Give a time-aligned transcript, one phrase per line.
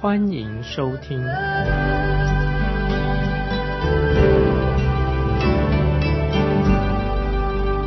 [0.00, 1.18] 欢迎收听。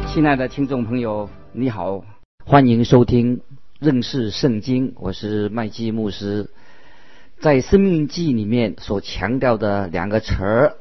[0.08, 2.04] 亲爱的听众朋友，你好，
[2.44, 3.40] 欢迎收听
[3.80, 6.50] 认识圣经，我是麦基牧师。
[7.40, 10.76] 在《生命记》里面所强调的两个词儿，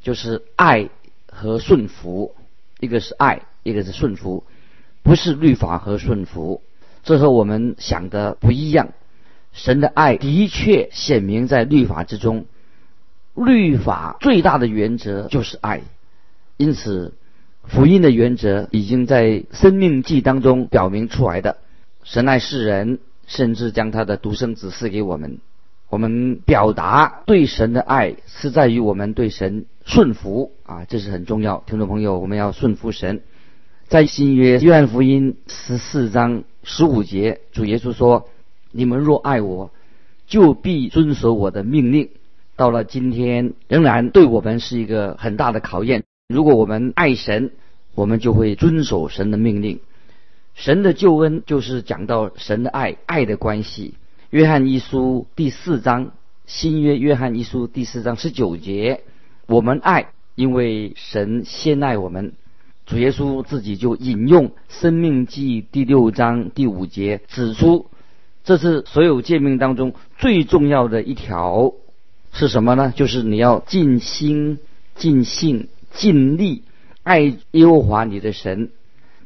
[0.00, 0.88] 就是爱
[1.30, 2.34] 和顺服。
[2.80, 4.44] 一个是爱，一个是顺服，
[5.02, 6.62] 不是律法和顺服，
[7.02, 8.88] 这和我们想的不一样。
[9.58, 12.46] 神的爱的确显明在律法之中，
[13.34, 15.82] 律法最大的原则就是爱，
[16.56, 17.12] 因此
[17.64, 21.58] 福音的原则已经在生命记当中表明出来的。
[22.04, 25.38] 神爱世人，甚至将他的独生子赐给我们。
[25.90, 31.64] 我们表达对神的爱是在于我们对神顺服啊，这是很重要。
[31.66, 33.22] 听众朋友，我们要顺服神。
[33.88, 38.28] 在新约约翰福音十四章十五节，主耶稣说
[38.72, 39.70] ：“你们若爱我，
[40.26, 42.10] 就必遵守我的命令。”
[42.56, 46.02] 到了今天，仍然对我们是一个很大的考验。
[46.28, 47.52] 如果我们爱神，
[47.94, 49.78] 我们就会遵守神的命令。
[50.54, 53.94] 神的救恩就是讲到神的爱，爱的关系。
[54.30, 56.10] 约翰一书第四章，
[56.46, 59.02] 新约约翰一书第四章十九节，
[59.46, 62.32] 我们爱，因为神先爱我们。
[62.86, 67.86] 主耶稣自己就引用《生命记》第六章第五节，指出
[68.48, 71.74] 这是所有诫命当中最重要的一条
[72.32, 72.94] 是什么呢？
[72.96, 74.58] 就是你要尽心、
[74.94, 76.62] 尽性、尽力
[77.02, 77.20] 爱
[77.50, 78.70] 耶和华你的神。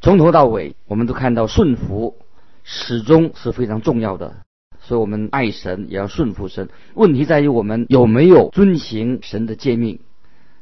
[0.01, 2.17] 从头到尾，我们都看到顺服
[2.65, 4.33] 始终是非常重要的。
[4.81, 6.67] 所以我们爱神也要顺服神。
[6.93, 9.99] 问题在于我们有没有遵行神的诫命？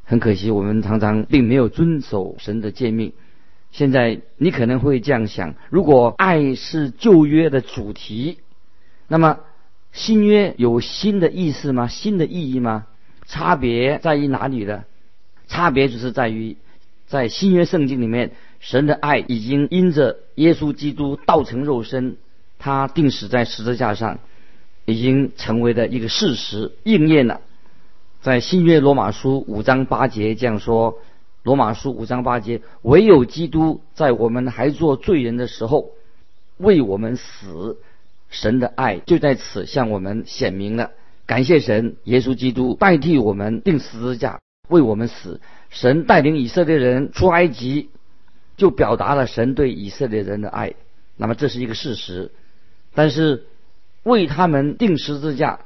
[0.04, 3.14] 很可惜，我们常常并没有遵守神的诫命。
[3.72, 8.38] 现在你可能会这样想：如果爱是旧约的主题，
[9.12, 9.40] 那么
[9.92, 11.90] 新约有新的意思吗？
[11.90, 12.86] 新的意义吗？
[13.26, 14.86] 差别在于哪里呢？
[15.50, 16.56] 差别就是在于，
[17.08, 22.16] 在新约圣经里面，神的爱已经因着耶稣基督道成肉身。
[22.58, 24.20] 他定死在十字架上，
[24.86, 27.42] 已经成为了一个事实，应验了。
[28.22, 31.00] 在新约罗马书五章八节这样说：
[31.44, 35.90] 罗马书五章八节，唯有基督在我们还做罪人的时候
[36.56, 37.76] 为我们死，
[38.32, 40.90] 神的爱就在此向我们显明了。
[41.28, 45.40] 感谢神，耶稣基督代替我们定十字架，为我们死。
[45.70, 47.90] 神带领以色列人出埃及，
[48.58, 50.74] 就表达了神对以色列人的爱。
[51.16, 52.32] 那么这是一个事实。
[52.94, 53.46] 但是，
[54.04, 55.60] 为他们定十字架，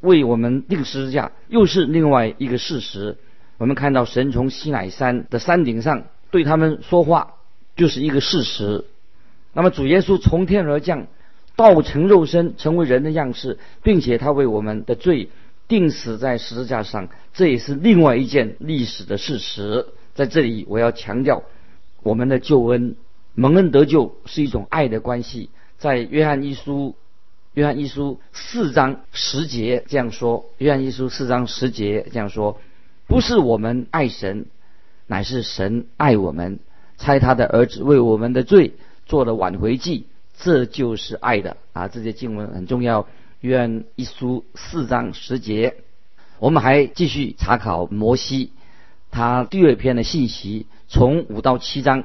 [0.00, 3.18] 为我们定十字架，又是另外一个事实。
[3.58, 7.34] 我们看到神从西乃山的山顶上对他们说话，
[7.76, 8.86] 就是一个事实。
[9.52, 11.08] 那么主耶稣从天而降，
[11.60, 15.28] 道成肉身，成为人的样式，并且他为我们的罪
[15.68, 19.86] 定死在十字架上，这也是另外一件历史的事实。
[20.14, 21.42] 在这里，我要强调，
[22.02, 22.96] 我们的救恩
[23.34, 25.50] 蒙恩得救是一种爱的关系。
[25.76, 26.96] 在约翰一书，
[27.52, 32.58] 约翰一书四章十节这样说：约翰一书四章十节这样说，
[33.06, 34.46] 不是我们爱神，
[35.06, 36.58] 乃是神爱我们，
[36.96, 38.72] 猜他的儿子为我们的罪
[39.06, 40.06] 做了挽回祭，
[40.42, 41.88] 这就是爱的啊！
[41.88, 43.06] 这些经文很重要。
[43.40, 45.76] 约翰一书四章十节，
[46.38, 48.52] 我们还继续查考摩西
[49.10, 52.04] 他第二篇的信息，从五到七章，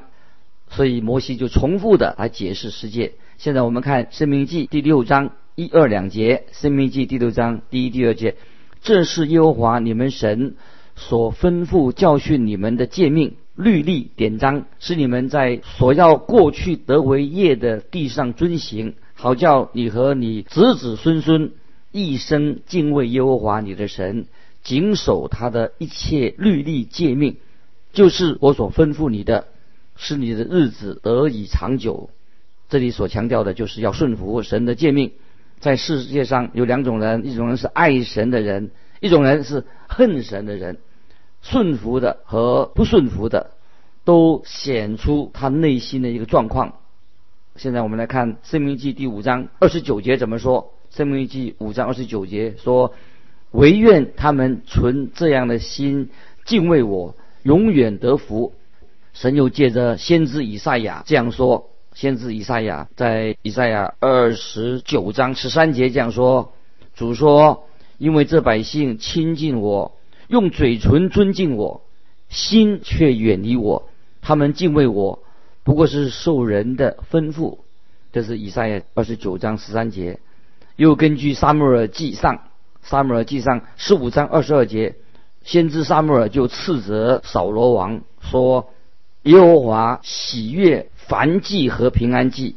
[0.70, 3.12] 所以摩西就重复的来解释世界。
[3.38, 8.36] 现在我们看《生命记》第六章一二两节，《生命记》第六章第一、第二节，
[8.82, 10.56] 这是耶和华你们神
[10.94, 21.52] 所吩咐教训你们的诫命、律例、典章，是你们在所要过去得为业的地上遵行，好叫你和你子子孙孙
[21.90, 24.26] 一生敬畏耶和华你的神，
[24.62, 27.36] 谨守他的一切律例诫命，
[27.92, 29.46] 就是我所吩咐你的，
[29.96, 32.10] 使你的日子得以长久。
[32.68, 35.12] 这里所强调的就是要顺服神的诫命。
[35.60, 38.70] 在世界上有两种人，一种人是爱神的人，
[39.00, 40.76] 一种人是恨神的人。
[41.48, 43.50] 顺服的和不顺服的，
[44.04, 46.74] 都显出他内心的一个状况。
[47.54, 50.72] 现在我们来看《生命记》第五章二十九节怎么说？
[50.96, 52.94] 《生命记》五章二十九节说
[53.52, 56.10] ：“唯愿他们存这样的心，
[56.44, 57.14] 敬畏我，
[57.44, 58.52] 永远得福。
[59.14, 66.52] 神又借着先知以赛亚这样说：先知以赛亚在以赛亚二十九章十三节这样说：
[66.94, 69.95] 主说，因为这百姓亲近我，
[70.28, 71.82] 用嘴唇尊敬我，
[72.28, 73.88] 心却远离我。
[74.22, 75.20] 他们敬畏我，
[75.62, 77.58] 不过是受人的吩咐。
[78.12, 80.20] 这是以赛亚二十九章十三节。
[80.76, 82.42] 又根据撒母耳记上，
[82.82, 84.94] 撒母耳记上十五章二十二节，
[85.42, 88.70] 先知撒母耳就斥责扫罗王说。
[89.22, 92.54] 耶和华喜悦凡祭和平安祭，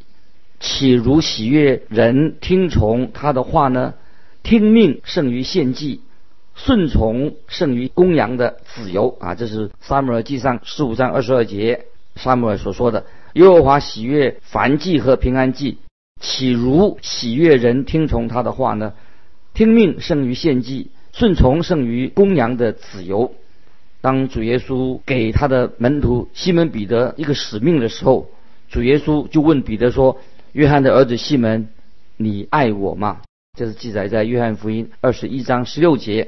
[0.59, 3.95] 岂如喜悦人听从他的话呢？
[4.43, 6.01] 听命胜于献祭，
[6.65, 9.33] 顺从胜于公羊的自由啊！
[9.33, 11.85] 这是撒母耳记上十五章二十二节，
[12.15, 13.05] 撒母耳所说的。
[13.33, 15.77] 耶和华喜悦凡祭和平安祭，
[16.19, 18.91] 岂如喜悦人听从他的话呢？
[19.53, 23.33] 听命胜于献祭，顺从胜于公羊的自由。
[24.01, 28.29] 当主耶稣给他的门徒西门彼得一个使命的时候，
[28.67, 30.19] 主耶稣就问彼得说
[30.51, 31.69] ：“约翰的儿子西门，
[32.17, 33.21] 你爱我吗？”
[33.57, 36.27] 这是记载在约翰福音二十一章十六节。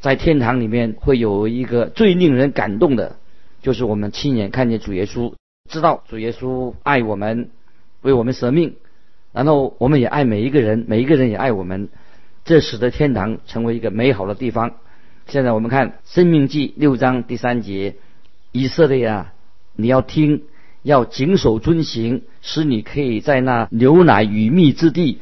[0.00, 3.16] 在天堂里面会有一个最令人感动的，
[3.62, 5.34] 就是我们亲眼看见主耶稣，
[5.68, 7.50] 知道主耶稣爱我们，
[8.00, 8.76] 为我们舍命，
[9.32, 11.90] 然后我们也爱每一个人，每一个人也爱我们，
[12.44, 14.72] 这使得天堂成为一个美好的地方。
[15.26, 17.96] 现在我们看《生命记》六章第三节，
[18.52, 19.32] 以色列啊，
[19.76, 20.44] 你要听，
[20.82, 25.18] 要谨守遵行，使你可以在那牛奶与蜜之地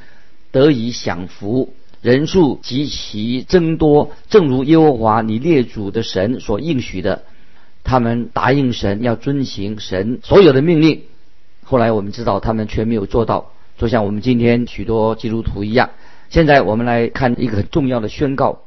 [0.53, 7.25] 得以享福，人数极其增多，正如耶和华你列祖的神所应许的。
[7.85, 11.05] 他们答应神要遵行神所有的命令，
[11.65, 15.91] 后来我们知道他们却没有做到，就像我们今天许多基督徒一样。
[16.29, 18.61] 现在我们来看一个很重要的宣告。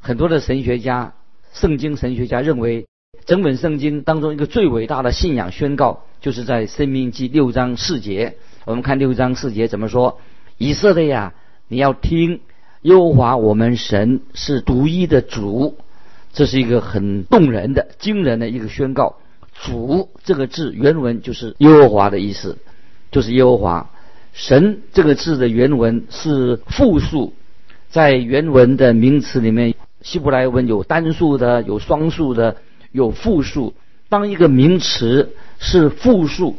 [0.00, 1.14] 很多的神学家、
[1.52, 2.86] 圣经神学家认为，
[3.24, 8.36] 整本圣经当中一个最伟大的信仰宣告，就是在《生命记》六章四节。
[8.64, 10.18] 我们看六章四节怎么说
[10.58, 11.34] ：“以色列呀，
[11.68, 12.40] 你要听，
[12.82, 15.76] 耶和华我们神是独一的主。”
[16.32, 19.16] 这是一个很动人的、惊人的一个宣告。
[19.62, 22.58] 主这个字原文就是耶和华的意思，
[23.10, 23.90] 就是耶和华。
[24.34, 27.32] 神这个字的原文是复数，
[27.88, 29.74] 在原文的名词里面。
[30.02, 32.56] 希伯来文有单数的，有双数的，
[32.92, 33.74] 有复数。
[34.08, 36.58] 当一个名词是复数，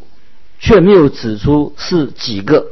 [0.59, 2.67] 却没有指出是几个，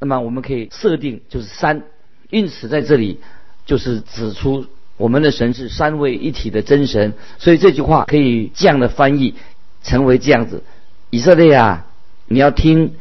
[0.00, 1.84] 那么我们可以设定就是三。
[2.30, 3.20] 因此在这里
[3.64, 7.14] 就是指出我们的神是三位一体的真神。
[7.38, 9.34] 所以这句话可以这样的翻译，
[9.82, 10.62] 成为这样子：
[11.10, 11.86] 以色列啊，
[12.26, 12.94] 你要听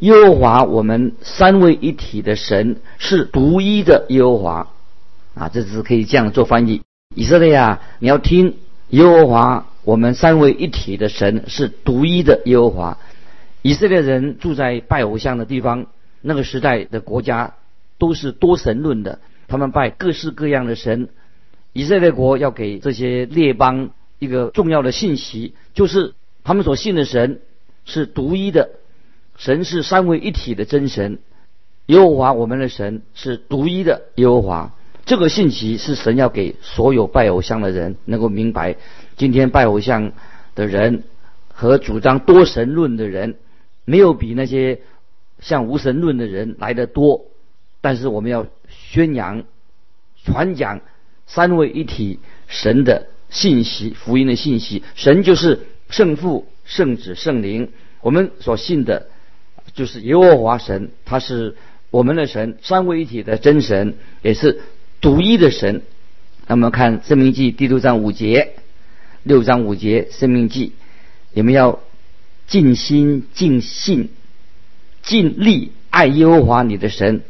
[0.00, 4.68] 耶和华，我们三位一体的神是独一的耶和华。
[5.34, 6.82] 啊，这是可以这样做翻译。
[7.14, 8.54] 以色列啊，你要听
[8.88, 12.98] 耶和华，我们三位一体的神是独一的耶和华。
[13.62, 15.86] 以色列人住在拜偶像的地方，
[16.22, 17.54] 那个时代的国家
[17.98, 21.08] 都是多神论的，他们拜各式各样的神。
[21.72, 27.40] 以色列国要给这些列邦一个重要的信息，就是他们所信的神
[27.84, 28.70] 是独一的，
[29.36, 31.18] 神是三位一体的真神。
[31.86, 34.74] 耶和华我们的神是独一的耶和华。
[35.04, 38.76] 这个信息是神要给所有拜偶像的人能够明白。
[39.16, 40.12] 今天拜偶像
[40.54, 41.04] 的人
[41.48, 43.36] 和主张多神论的人，
[43.84, 44.80] 没有比那些
[45.38, 47.26] 像无神论的人来的多。
[47.86, 49.44] 但是我们要宣扬、
[50.24, 50.80] 传讲
[51.28, 54.82] 三位一体神的信息、福音的信息。
[54.96, 57.70] 神就是圣父、圣子、圣灵。
[58.00, 59.06] 我们所信的，
[59.72, 61.54] 就是耶和华神，他是
[61.90, 64.62] 我们的神，三位一体的真神，也是。
[65.00, 65.82] 独一的神，
[66.48, 68.54] 那么看《生命记》第六章五节，
[69.22, 70.68] 六章五节《生命记》，
[71.34, 71.78] 你们要
[72.48, 74.08] 尽心、尽性、
[75.02, 77.22] 尽力爱耶和华你的神。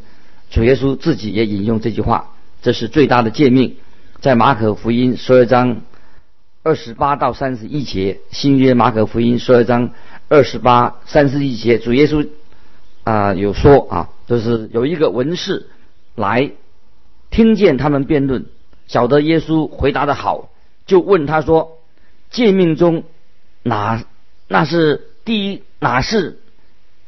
[0.57, 2.33] 主耶稣自己也引用这句话，
[2.63, 3.77] 这是最大的诫命，
[4.21, 5.83] 在马可福音十二章
[6.63, 9.91] 二十八到三十一节，新约马可福音十二章
[10.31, 12.27] 二十八、三十一节，主耶稣
[13.05, 15.69] 啊有说啊，就是有一个文士
[16.15, 16.53] 来。
[17.29, 18.47] 听见他们辩论，
[18.87, 20.49] 晓得耶稣回答的好，
[20.87, 21.81] 就问他说
[22.31, 23.05] ：“诫命中
[23.63, 24.03] 哪
[24.49, 26.39] 那是第一哪是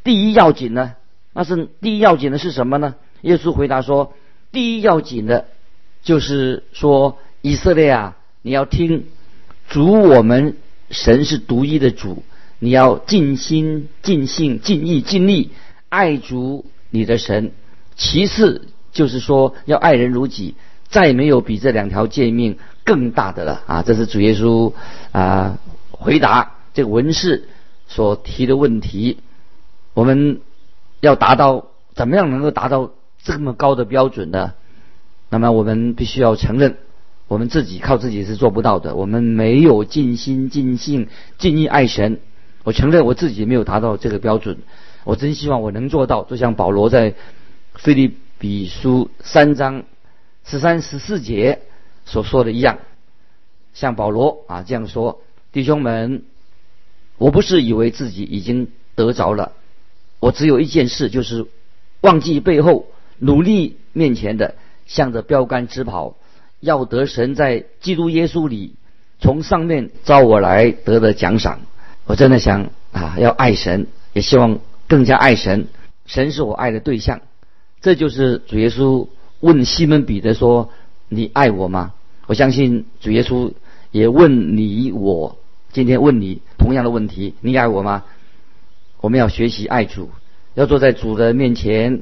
[0.05, 0.97] 第一要紧呢？
[1.33, 4.15] 那是第一要紧的是什么呢？”耶稣回答说
[4.53, 5.47] ：“第一要紧的，
[6.03, 9.07] 就是说以色列啊，你要听
[9.69, 10.57] 主我们
[10.91, 12.23] 神是独一的主，
[12.59, 15.51] 你要尽心尽性尽意尽力
[15.89, 17.53] 爱主你的神。
[17.97, 20.57] 其次。”就是说，要爱人如己，
[20.89, 23.83] 再没有比这两条诫命更大的了啊！
[23.83, 24.73] 这是主耶稣
[25.13, 25.59] 啊
[25.93, 27.49] 回答这个文士
[27.87, 29.19] 所提的问题。
[29.95, 30.41] 我们
[31.01, 32.91] 要达到怎么样能够达到
[33.29, 34.55] 这么高的标准呢？
[35.29, 36.79] 那么我们必须要承认，
[37.27, 38.95] 我们自己靠自己是做不到的。
[38.95, 42.21] 我们没有尽心尽性尽意爱神。
[42.65, 44.57] 我承认我自己没有达到这个标准。
[45.05, 47.17] 我真希望我能做到，就像保罗在
[47.75, 49.85] 菲利比书三章
[50.47, 51.61] 十三十四节
[52.07, 52.79] 所说的一样，
[53.75, 55.21] 像保罗啊这样说
[55.53, 56.23] ：“弟兄们，
[57.19, 59.53] 我不是以为自己已经得着了，
[60.19, 61.45] 我只有一件事，就是
[62.01, 62.87] 忘记背后，
[63.19, 64.55] 努力面前的。”
[64.89, 66.17] 向着标杆直跑，
[66.61, 68.77] 要得神在基督耶稣里
[69.21, 71.61] 从上面招我来得的奖赏。
[72.07, 75.67] 我真的想啊，要爱神，也希望更加爱神。
[76.07, 77.21] 神是我爱的对象。
[77.83, 79.09] 这就是主耶稣
[79.41, 80.71] 问西门彼得说
[81.11, 81.93] ：“你爱我吗？”
[82.27, 83.53] 我相信主耶稣
[83.91, 85.37] 也问你我，
[85.71, 88.05] 今天问你同样的问题：你爱我吗？
[89.03, 90.09] 我们要学习爱主，
[90.55, 92.01] 要坐在主的面前，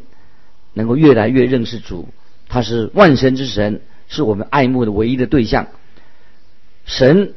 [0.77, 2.11] 能够越来越认识主。
[2.49, 5.69] 他是万神之神，是我们爱慕的唯一的对象。
[6.85, 7.33] 神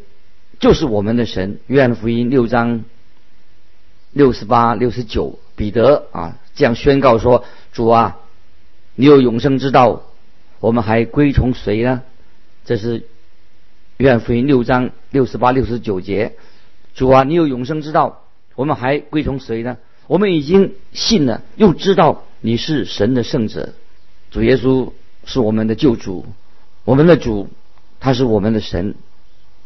[0.60, 1.60] 就是我们的神。
[1.68, 2.84] 约翰福音六章
[4.12, 8.18] 六十八、六十九，彼得啊这样宣告说：“主啊，
[8.96, 10.04] 你有永生之道，
[10.60, 12.04] 我们还归从谁呢？”
[12.66, 13.06] 这是
[13.98, 16.36] 约翰福音六章六十八、六十九节。
[16.94, 19.78] 主啊，你有永生之道，我们还归从谁呢？
[20.08, 23.74] 我们已经信了，又知道你是神的圣者。
[24.32, 24.92] 主耶稣
[25.26, 26.26] 是我们的救主，
[26.86, 27.50] 我们的主，
[28.00, 28.96] 他是我们的神，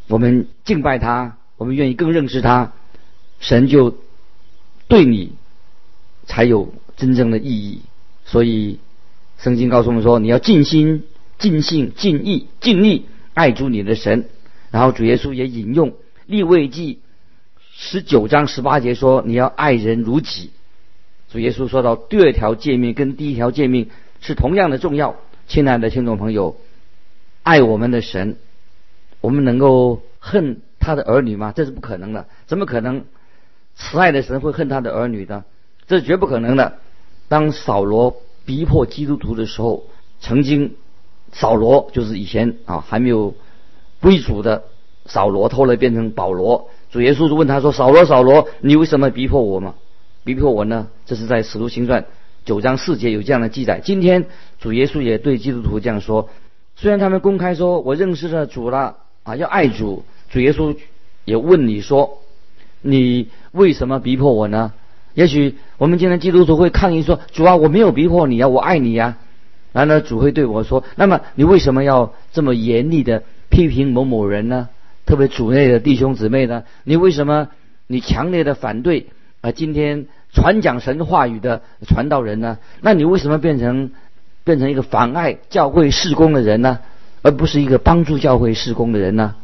[0.08, 2.72] 我们敬拜他，我们愿意更认识他，
[3.40, 3.98] 神就
[4.88, 5.34] 对你
[6.26, 7.82] 才有真正的意义。
[8.26, 8.80] 所以
[9.38, 11.04] 圣经告诉我们说，你要尽心、
[11.38, 14.30] 尽性、尽意、尽力爱主你的神。
[14.72, 15.94] 然后主耶稣也引用
[16.26, 17.00] 立位记
[17.74, 20.52] 十九章十八节说，你要爱人如己。
[21.34, 23.90] 主耶稣说到第二条诫命跟第一条诫命。
[24.22, 25.16] 是同样的重要，
[25.48, 26.56] 亲爱的听众朋友，
[27.42, 28.38] 爱我们的神，
[29.20, 31.52] 我们能够恨他的儿女吗？
[31.54, 32.28] 这是不可能的。
[32.46, 33.04] 怎么可能
[33.76, 35.44] 慈爱的神会恨他的儿女呢？
[35.88, 36.78] 这是绝不可能的。
[37.28, 39.88] 当扫罗逼迫基督徒的时候，
[40.22, 40.76] 曾经
[41.32, 43.34] 扫罗就是以前啊还没有
[44.00, 44.66] 归主的
[45.06, 46.70] 扫罗，后来变成保罗。
[46.92, 49.74] 主耶稣就问他说：“扫罗，扫罗，你为什么逼迫我吗？
[50.24, 52.06] 逼迫我呢？”这是在使徒行传。
[52.46, 53.80] 九章四节有这样的记载。
[53.84, 54.26] 今天
[54.60, 56.30] 主耶稣也对基督徒这样说：
[56.76, 60.76] 虽然他们公开说我认识了主了啊，要爱主，主耶稣
[61.24, 62.20] 也问你说：
[62.82, 64.74] 你为什么逼迫我呢？
[65.14, 69.18] 也许我们今天基督徒会抗议说：主啊，我没有逼迫你啊，我爱你呀。
[69.72, 74.68] 然后主会对我说：那么你为什么要这么严厉的批评某某人呢？
[75.06, 76.64] 特别主内的弟兄姊妹呢？
[76.84, 77.48] 你为什么
[77.88, 79.08] 你强烈的反对
[79.44, 79.52] 啊？
[79.52, 80.08] 今天。
[80.36, 82.58] 传讲神话语的传道人呢？
[82.82, 83.92] 那你为什么变成
[84.44, 86.80] 变成一个妨碍教会事工的人呢？
[87.22, 89.36] 而不是一个帮助教会事工的人呢？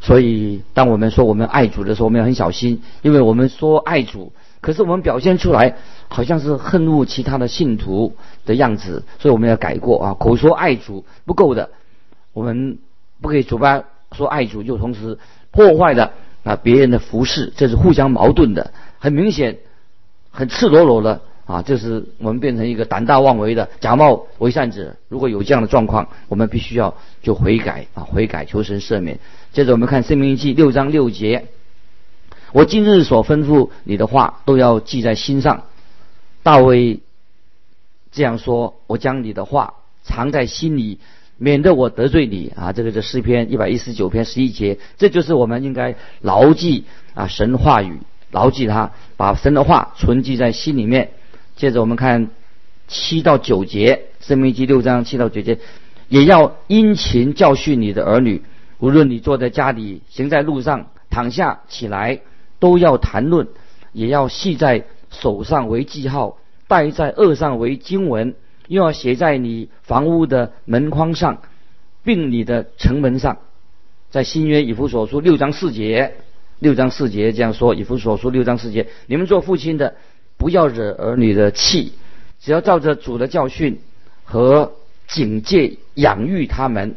[0.00, 4.32] 所以，当我们说我们爱主的时候，我们要很小心，因为我们说爱主，
[4.62, 5.76] 可是我们表现出来
[6.08, 10.14] 好像是恨恶其他的信徒的样子，所以我们要改过啊！
[10.14, 11.68] 口说爱主不够的，
[12.32, 12.78] 我们
[13.20, 15.18] 不可以嘴巴说爱主，就同时
[15.50, 18.72] 破坏了啊别人的服饰，这是互相矛盾的，
[19.02, 19.58] 很明显。
[20.34, 24.96] 很赤裸裸的啊，就是我们变成一个胆大妄为的假冒为善者。
[25.10, 29.18] 如果有这样的状况，我们必须要就悔改啊，悔改求神赦免。
[29.52, 31.48] 接着我们看《生命记》六章六节：
[32.52, 35.64] 我今日所吩咐你的话，都要记在心上。
[36.42, 37.00] 大卫
[38.10, 40.98] 这样说：我将你的话藏在心里，
[41.36, 42.72] 免得我得罪你啊。
[42.72, 47.98] 这个是诗篇一百一十九篇十一节，这就是我们应该牢记啊神话语。
[48.32, 51.10] 牢记它，把神的话存记在心里面。
[51.54, 52.30] 接着我们看
[52.88, 55.58] 七到九节，《生命记》六章七到九节，
[56.08, 58.42] 也要殷勤教训你的儿女。
[58.78, 62.20] 无论你坐在家里，行在路上，躺下起来，
[62.58, 63.46] 都要谈论；
[63.92, 68.34] 也要系在手上为记号，戴在额上为经文，
[68.66, 71.42] 又要写在你房屋的门框上，
[72.02, 73.38] 并你的城门上。
[74.10, 76.14] 在新约以弗所书六章四节。
[76.62, 79.96] 六章四节这样说，以弗所书六章四节，你们做父亲的，
[80.36, 81.92] 不要惹儿女的气，
[82.40, 83.80] 只要照着主的教训
[84.22, 84.72] 和
[85.08, 86.94] 警戒养育他们。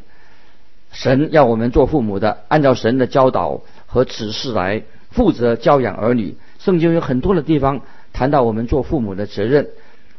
[0.91, 6.37] 神要我们做父母的，按照神的教导和指示来负责教养儿女。
[6.59, 7.81] 圣经有很多的地方
[8.13, 9.69] 谈到我们做父母的责任。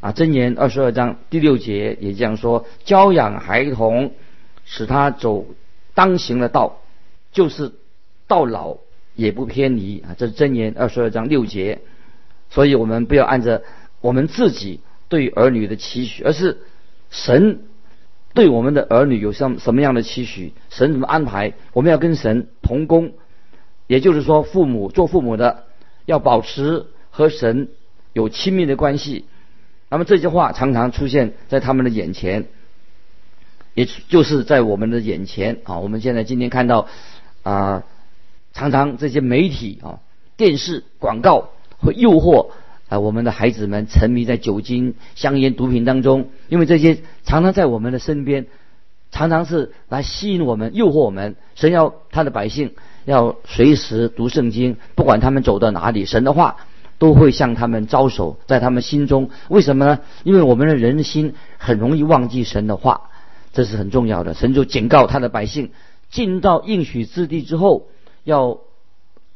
[0.01, 4.11] 啊，箴言二十二章第六节也这样说：教养孩童，
[4.65, 5.47] 使他走
[5.95, 6.81] 当行的道，
[7.31, 7.71] 就是
[8.27, 8.79] 到老
[9.17, 10.15] 也不偏离啊。
[10.17, 11.81] 这是箴言二十二章六节。
[12.49, 13.65] 所以我们不要按着
[14.01, 16.59] 我们自己对儿女的期许，而是
[17.11, 17.61] 神
[18.35, 23.15] 对我们的儿女有什什么样的期许，神怎么安排，我们要跟神同工。
[23.89, 25.65] 也就是说，父母做父母的
[26.05, 27.69] 要保持和神
[28.13, 29.25] 有亲密的关系。
[29.89, 32.47] 那么这句话常常出现在他们的眼前，
[33.75, 35.79] 也就是在我们的眼前啊。
[35.79, 36.89] 我们现在今天看到
[37.43, 37.85] 啊，
[38.57, 40.01] 常常这些媒体啊、
[40.39, 42.49] 电视广告会诱惑
[42.89, 48.47] 啊我们的孩子们沉迷在酒精、香烟、毒品当中，因为这些常常在我们的身边，
[49.11, 51.37] 常常是来吸引我们、诱惑我们。
[51.55, 52.73] 神要他的百姓
[53.05, 56.57] 要随时读圣经，不管他们走到哪里，神的话。
[56.99, 59.99] 都会向他们招手，在他们心中，为什么呢？
[60.25, 63.11] 因为我们的人心很容易忘记神的话，
[63.53, 64.33] 这是很重要的。
[64.33, 65.73] 神就警告他的百姓，
[66.09, 67.89] 进到应许之地之后，
[68.27, 68.59] 要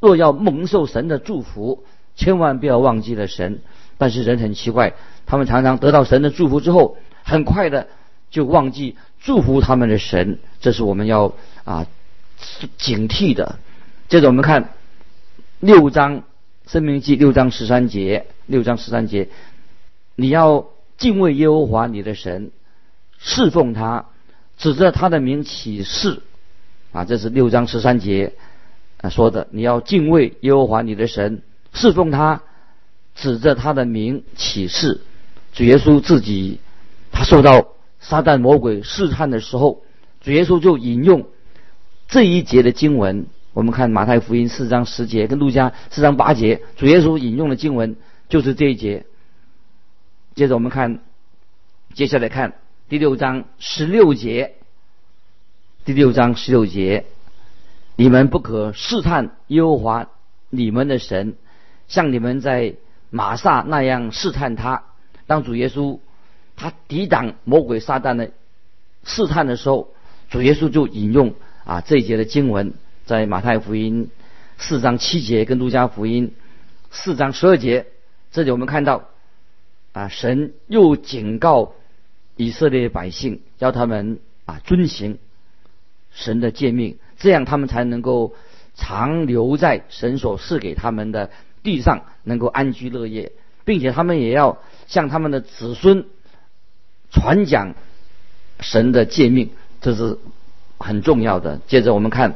[0.00, 3.62] 若要蒙受神的祝福，千万不要忘记了神。
[3.96, 4.92] 但是人很奇怪，
[5.24, 7.86] 他们常常得到神的祝福之后，很快的
[8.30, 11.32] 就忘记祝福他们的神，这是我们要
[11.64, 11.86] 啊
[12.76, 13.58] 警惕的。
[14.08, 14.74] 接着我们看
[15.60, 16.24] 六章。
[16.66, 19.28] 生命记六章十三节，六章十三节，
[20.14, 20.68] 你要
[20.98, 22.52] 敬畏耶和华你的神，
[23.18, 24.06] 侍奉他，
[24.56, 26.22] 指着他的名起誓，
[26.92, 28.34] 啊，这是六章十三节
[29.02, 31.42] 他说的，你要敬畏耶和华你的神，
[31.72, 32.42] 侍奉他，
[33.14, 35.00] 指着他的名起誓。
[35.54, 36.60] 主耶稣自己，
[37.10, 39.82] 他受到撒旦魔鬼试探的时候，
[40.20, 41.26] 主耶稣就引用
[42.08, 43.26] 这一节的经文。
[43.54, 47.96] 我们看马太福音四章十节跟路加四章八节，主耶稣引用的经文
[48.28, 49.06] 就是这一节。
[50.34, 51.00] 接着我们看，
[51.94, 52.52] 接下来看
[52.90, 54.56] 第六章十六节。
[55.82, 57.06] 第六章十六节，
[58.00, 60.08] 你们不可试探耶和华
[60.48, 61.34] 你们的神，
[61.86, 62.76] 像你们在
[63.10, 64.84] 马萨那样试探他。
[65.26, 65.98] 当主耶稣
[66.56, 68.30] 他抵挡魔鬼撒旦的
[69.04, 69.92] 试探的时候，
[70.30, 71.34] 主耶稣就引用
[71.66, 72.72] 啊这一节的经文。
[73.04, 74.08] 在马太福音
[74.56, 76.32] 四章七节跟路加福音
[76.90, 77.84] 四章十二节，
[78.32, 79.10] 这里我们看到
[79.92, 81.74] 啊，神又警告
[82.36, 85.18] 以色列百姓，要他们啊遵行
[86.10, 88.34] 神的诫命，这样他们才能够
[88.74, 91.30] 长留在神所赐给他们的
[91.62, 93.30] 地上，能够安居乐业，
[93.64, 96.06] 并且他们也要向他们的子孙
[97.12, 97.74] 传讲
[98.58, 100.18] 神的诫命，这是
[100.78, 101.60] 很重要的。
[101.68, 102.34] 接着我们看。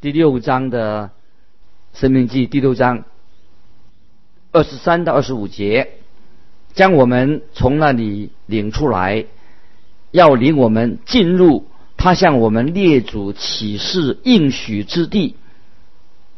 [0.00, 1.10] 第六章的
[1.98, 3.04] 《生命记》第六章
[4.52, 5.92] 二十三到二十五节，
[6.74, 9.24] 将我们从那里领出来，
[10.10, 11.66] 要领我们进入
[12.04, 15.36] 他向我们列祖启示应许之地，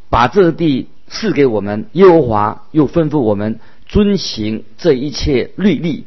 [0.09, 1.87] 把这地赐给我们。
[1.90, 6.05] 耶和华又吩咐我们遵行这一切律例，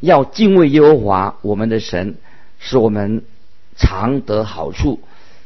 [0.00, 2.16] 要敬畏耶和华我们的神，
[2.58, 3.22] 使我们
[3.76, 5.00] 常得好处，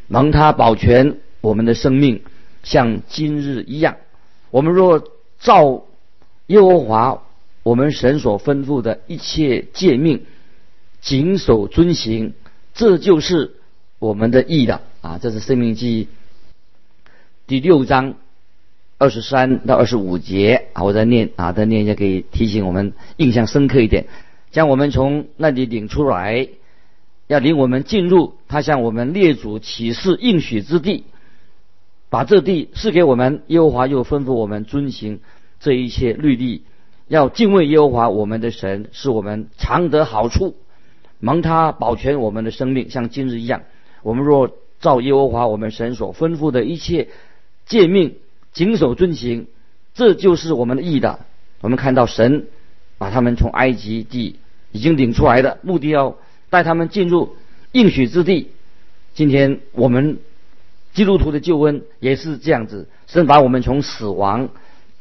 [0.09, 1.18] 蒙他保全。
[1.40, 2.22] 我们的生命
[2.64, 3.94] 像今日一样，
[4.51, 5.05] 我们若
[5.38, 5.85] 照
[6.48, 7.22] 耶和华
[7.62, 10.25] 我们神所吩咐的一切诫命，
[11.01, 12.35] 谨守遵行，
[12.74, 13.52] 这就是
[13.98, 15.18] 我们的义了啊！
[15.20, 16.06] 这是《生命记》
[17.46, 18.14] 第六章
[18.98, 24.06] 二十三到二十五节啊，我再念啊，再念一下，可以提醒我们印象深刻一点，
[24.50, 26.48] 将我们从那里领出来，
[27.26, 31.04] 要领我们进入他向我们列祖启示应许之地。
[32.08, 35.20] 把这地赐给我们，耶和华又吩咐我们遵行
[35.61, 36.62] 这一切律例，
[37.08, 40.54] 要敬畏耶和华我们的神，使我们常得好处，
[41.22, 43.62] 蒙他保全我们的生命，像今日一样。
[44.02, 47.08] 我们若照耶和华我们神所吩咐的一切
[47.64, 48.16] 诫命，
[48.52, 49.46] 谨守遵行，
[49.94, 51.20] 这就是我们的义的。
[51.61, 52.48] 我们看到神
[52.98, 54.37] 把他们从埃及地
[54.72, 56.16] 已经领出来的，目的要
[56.50, 57.37] 带他们进入
[57.70, 58.50] 应许之地。
[59.14, 60.18] 今天我们。
[60.94, 64.50] 基督徒的救恩也是这样子，神把我们从死亡、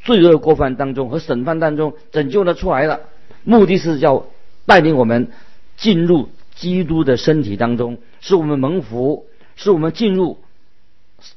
[0.00, 3.00] 罪恶过犯当中和审判当中拯救了出来了，
[3.44, 4.24] 目的是要
[4.64, 5.28] 带领我们
[5.76, 10.38] 进入基督的身体当中，使我们蒙福，使我们进入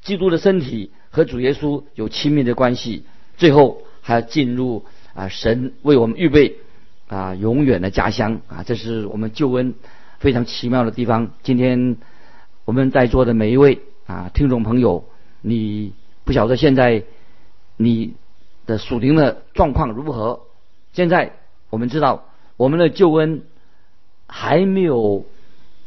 [0.01, 3.03] 基督的身体和主耶稣有亲密的关系，
[3.37, 6.57] 最后还要进入啊神为我们预备
[7.07, 9.75] 啊永远的家乡啊，这是我们救恩
[10.19, 11.31] 非常奇妙的地方。
[11.43, 11.97] 今天
[12.65, 13.81] 我们在座的每一位。
[14.07, 15.03] 啊，听众朋友，
[15.41, 15.93] 你
[16.25, 17.05] 不晓得现在
[17.75, 18.13] 你
[18.67, 20.41] 的属灵的状况如何？
[20.93, 21.31] 现在
[21.71, 23.41] 我们知道，我们的救恩
[24.27, 25.25] 还没有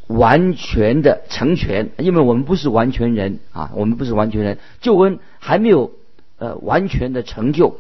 [0.06, 5.92] 完全的成全，因为我们不是完全人啊，我们不是完全人，救恩还没有
[6.38, 7.76] 呃完全的成就。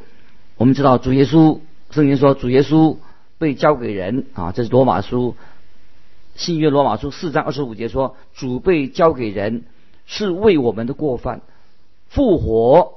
[0.56, 2.96] 我们知道主耶稣，圣经说主耶稣
[3.38, 5.36] 被交给人啊，这是罗马书
[6.34, 9.64] 新约罗马书四章二十五节说主被交给人
[10.06, 11.40] 是为我们的过犯，
[12.08, 12.94] 复活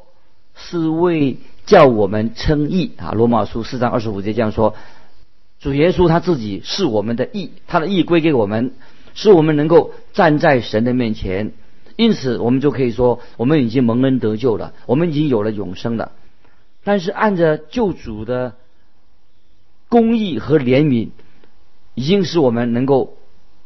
[0.55, 3.11] 是为叫我们称义啊。
[3.13, 4.75] 罗马书四章二十五节这样说，
[5.61, 8.73] 主耶稣他自己是我们的义，他的义归给我们。
[9.13, 11.51] 使我们能够站在神的面前，
[11.97, 16.13] 因此我们就可以说，我们已经蒙恩得救了，我们已经有了永生了。
[16.85, 18.55] 但是按着救主的
[19.89, 21.09] 公义和怜悯，
[21.93, 23.17] 已经使我们能够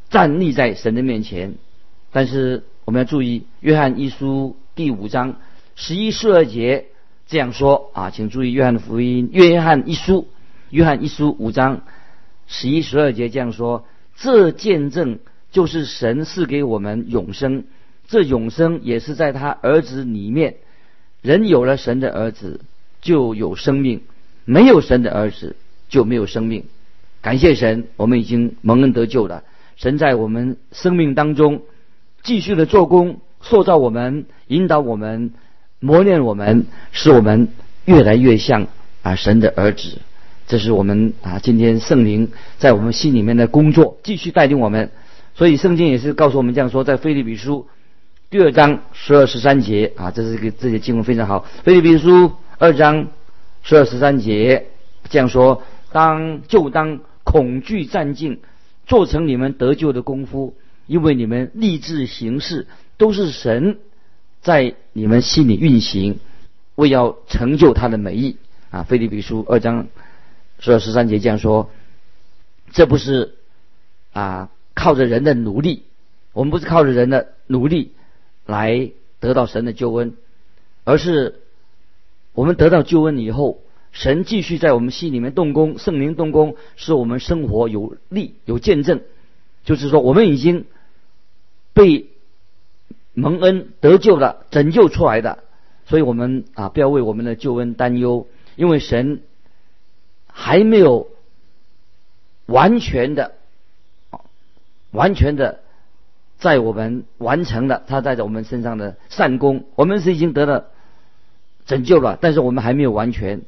[0.10, 1.54] 站立在神的面前。
[2.12, 5.36] 但是我们要注意，《约翰一书》第五章
[5.76, 6.88] 十一十二节
[7.28, 10.14] 这样说啊，请注意《约翰的福音》《约翰一书》
[10.70, 11.82] 《约翰一书》五章
[12.48, 15.20] 十一十二节这样说，这见证。
[15.52, 17.64] 就是神赐给我们永生，
[18.10, 20.56] 这永生也是在他儿子里面。
[21.22, 22.60] 人有了神的儿子，
[23.00, 24.00] 就有生命；
[24.44, 25.56] 没有神的儿子，
[25.88, 26.66] 就没有生命。
[27.22, 29.44] 感谢神，我们已经蒙恩得救了。
[29.78, 31.62] 神在我们生命当中
[32.22, 35.32] 继续的做工，塑造我们，引导我们，
[35.80, 37.48] 磨练我们，使我们
[37.86, 38.68] 越来越像
[39.04, 40.00] 啊神的儿子。
[40.48, 44.92] 这是我们啊今天圣灵在我们心里面的工作，继续带领我们。
[45.34, 47.68] 所以圣经也是告诉我们这样说，在腓立比书
[48.30, 51.46] 第二章十二十三节啊，这是一个这些经文非常好。
[51.64, 53.08] 腓立比书二章
[53.64, 54.68] 十二十三节
[55.10, 58.40] 这样说：当就当恐惧战尽，
[58.86, 60.54] 做成你们得救的功夫，
[60.88, 63.78] 因为你们立志行事都是神
[64.42, 66.20] 在你们心里运行，
[66.76, 68.38] 为要成就他的美意
[68.70, 68.84] 啊。
[68.84, 69.88] 腓立比书二章
[70.60, 71.70] 所以十三节这样说：
[72.72, 73.36] 这不是
[74.14, 74.50] 啊。
[74.78, 75.84] 靠着人的努力，
[76.34, 77.94] 我们不是靠着人的努力
[78.46, 78.92] 来
[79.22, 80.18] 得到神的救恩，
[80.84, 81.40] 而是
[82.34, 83.62] 我们得到救恩以后，
[83.94, 89.02] 神继续在我们心里面动工，圣灵动工，使我们生活有力有见证。
[89.64, 90.66] 就是说，我们已经
[91.74, 92.10] 被
[93.14, 95.40] 蒙恩得救了，拯救出来的，
[95.86, 99.22] 所以我们啊，不要为我们的救恩担忧，因为神
[100.38, 101.08] 还没有
[102.46, 103.32] 完全的。
[104.92, 105.60] 完全的，
[106.38, 110.68] 在我们完成了他在我们身上的善功，我们是已经得了
[111.66, 113.42] 拯救了，但是我们还没有完全，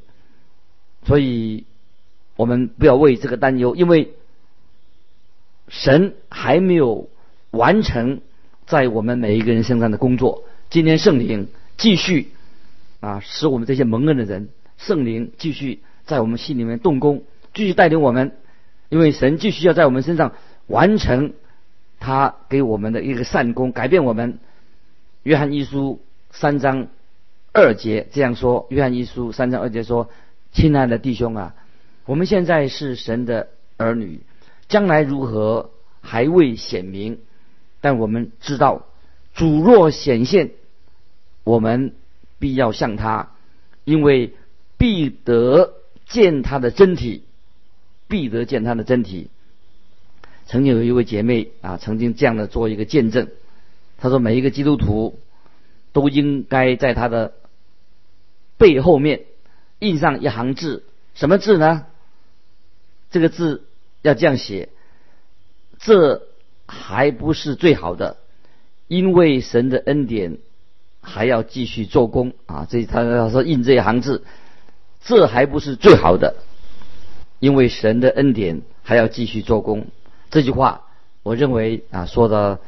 [1.05, 1.63] 所以
[2.35, 4.13] 我们不要为这个担忧，因为
[5.69, 7.09] 神还没有
[7.51, 8.19] 完成
[8.65, 10.43] 在我们每一个人身上的工作。
[10.69, 11.47] 今天圣灵
[11.77, 12.31] 继续
[12.99, 18.31] 啊，使我们这些蒙恩的人，圣灵继续在我们心里面动工，继续带领我们，
[18.89, 20.33] 因为神继续要在我们身上。
[20.67, 21.31] 完成
[21.97, 24.39] 他给我们的一个善功，改变我们。
[25.23, 26.87] 约翰一书三章
[27.53, 30.09] 二节这样说：约翰一书三章二节说，
[30.51, 31.55] 亲爱的弟兄啊，
[32.05, 34.19] 我们现在是神的儿女，
[34.67, 35.69] 将来如何
[36.01, 37.19] 还未显明，
[37.79, 38.87] 但我们知道，
[39.33, 40.51] 主若显现，
[41.45, 41.93] 我们
[42.39, 43.31] 必要向他，
[43.85, 44.33] 因为
[44.77, 45.75] 必得
[46.07, 47.23] 见他的真体，
[48.07, 49.29] 必得见他的真体。
[50.45, 53.27] 曾经有一位姐妹啊，曾经这样的做一个见证。
[53.97, 55.19] 她说：“每一个基督徒
[55.91, 57.33] 都应该在他的
[58.57, 59.25] 背后面
[59.79, 60.83] 印上一行字，
[61.15, 61.85] 什么字呢？
[63.09, 63.65] 这个字
[64.03, 64.69] 要这样写：
[65.79, 66.27] 这
[66.65, 68.17] 还不是最好的，
[68.87, 70.37] 因为神的恩典
[71.01, 72.67] 还要继续做工啊。
[72.69, 74.23] 这他他说印这一行字，
[75.07, 76.35] 这还不是最好的，
[77.39, 79.87] 因为神的恩典还要继续做工。”
[80.29, 80.81] 这句话，
[81.23, 82.59] 我认为啊说的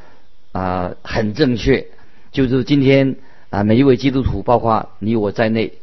[0.52, 1.86] 啊很正确，
[2.32, 3.16] 就是今天
[3.50, 5.74] 啊每一位基督徒，包括你我在内，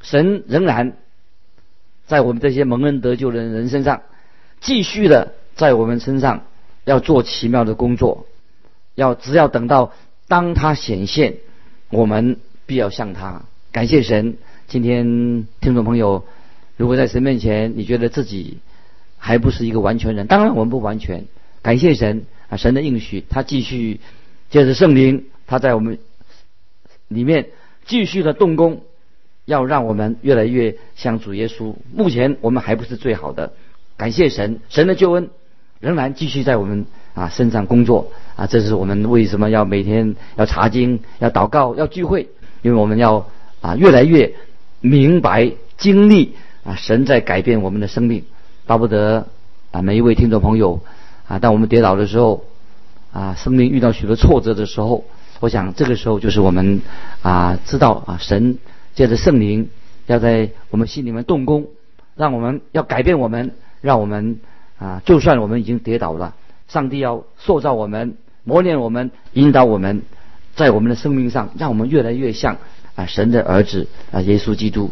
[0.00, 0.96] 神仍然
[2.06, 4.02] 在我们这些蒙恩得救的人身上，
[4.60, 6.44] 继续的在我们身上
[6.84, 8.28] 要做奇妙的工作，
[8.94, 9.92] 要只要等到
[10.28, 11.38] 当他显现，
[11.90, 13.42] 我们必要向他
[13.72, 14.36] 感谢神。
[14.68, 16.24] 今天听众朋友，
[16.76, 18.58] 如果在神面前，你觉得自己，
[19.16, 21.24] 还不是一个完全人，当然我们不完全。
[21.62, 24.00] 感谢神啊，神的应许，他继续
[24.50, 25.98] 借着圣灵，他在我们
[27.06, 27.50] 里面
[27.84, 28.82] 继续的动工，
[29.44, 31.74] 要让我们越来越像主耶稣。
[31.94, 33.52] 目前我们还不是最好的，
[33.96, 35.30] 感谢神，神的救恩
[35.78, 38.48] 仍然继续在我们啊身上工作啊。
[38.48, 42.30] 这是我们为什么要每天要查经、要祷告、要聚会，
[42.62, 43.28] 因为我们要
[43.60, 44.34] 啊越来越
[44.80, 46.34] 明白经历
[46.64, 48.24] 啊神在改变我们的生命。
[48.66, 49.26] 巴不得
[49.70, 50.80] 啊，每一位听众朋友
[51.28, 52.44] 啊，当我们跌倒的时候
[53.12, 55.04] 啊生命遇到许多挫折的时候，
[55.40, 56.80] 我想这个时候就是我们
[57.22, 58.58] 啊知道啊神
[58.94, 59.68] 借着圣灵
[60.06, 61.66] 要在我们心里面动工，
[62.16, 64.40] 让我们要改变我们，让我们
[64.78, 66.34] 啊就算我们已经跌倒了，
[66.68, 70.02] 上帝要塑造我们，磨练我们，引导我们，
[70.54, 72.56] 在我们的生命上，让我们越来越像
[72.96, 74.90] 啊神的儿子啊耶稣基督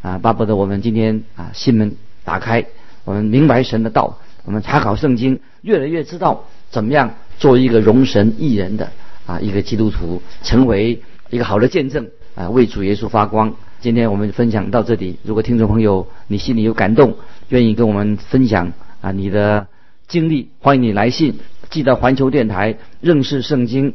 [0.00, 2.64] 啊巴不得我们今天啊心门打开，
[3.04, 8.90] 我们明白神的道，我们查考圣经，越来越知道怎么样做一个容神益人的
[9.26, 13.54] 啊一个基督徒，成为一个好的见证啊为主耶稣发光。
[13.80, 17.16] 今天我们分享到这里，如果听众朋友你心里有感动，
[17.48, 19.66] 愿意跟我们分享啊你的
[20.06, 21.38] 经历，欢迎你来信
[21.70, 23.94] 寄到环球电台认识圣经